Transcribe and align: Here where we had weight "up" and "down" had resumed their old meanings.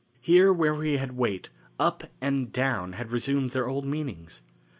Here 0.19 0.51
where 0.51 0.73
we 0.73 0.97
had 0.97 1.15
weight 1.15 1.51
"up" 1.79 2.05
and 2.19 2.51
"down" 2.51 2.93
had 2.93 3.11
resumed 3.11 3.51
their 3.51 3.67
old 3.69 3.85
meanings. 3.85 4.41